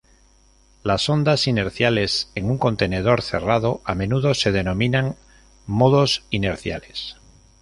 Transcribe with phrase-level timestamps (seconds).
[0.81, 5.15] Las ondas inerciales en un contenedor cerrado a menudo se denominan
[5.67, 7.17] modos inerciales.